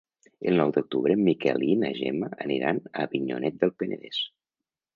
El 0.51 0.55
nou 0.59 0.71
d'octubre 0.77 1.15
en 1.17 1.21
Miquel 1.27 1.65
i 1.67 1.75
na 1.83 1.91
Gemma 1.99 2.31
aniran 2.47 2.81
a 2.89 3.05
Avinyonet 3.07 3.61
del 3.65 3.77
Penedès. 3.83 4.27